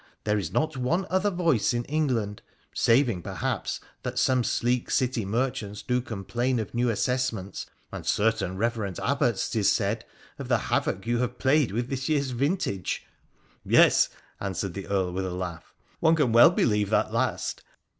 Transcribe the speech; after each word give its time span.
There 0.23 0.39
is 0.39 0.51
not 0.51 0.75
one 0.75 1.05
other 1.11 1.29
voice 1.29 1.75
in 1.75 1.85
Eng 1.85 2.07
land— 2.07 2.41
saving, 2.73 3.21
perhaps, 3.21 3.79
that 4.01 4.17
some 4.17 4.43
sleek 4.43 4.89
city 4.89 5.25
merchants 5.25 5.83
do 5.83 6.01
complain 6.01 6.57
of 6.59 6.73
new 6.73 6.89
assessments, 6.89 7.67
and 7.91 8.03
certain 8.03 8.57
reverent 8.57 8.97
abbots, 8.97 9.47
'tis 9.47 9.71
said, 9.71 10.03
of 10.39 10.47
the 10.47 10.57
havoc 10.57 11.05
you 11.05 11.19
have 11.19 11.37
played 11.37 11.71
with 11.71 11.89
this 11.89 12.09
year's 12.09 12.31
vintage.'' 12.31 13.05
Yes,' 13.63 14.09
answered 14.39 14.73
the 14.73 14.87
Earl 14.87 15.11
with 15.13 15.23
a 15.27 15.35
laugh,' 15.35 15.71
one 15.99 16.15
can 16.15 16.31
well 16.31 16.49
believe 16.49 16.89
that 16.89 17.13
last. 17.13 17.61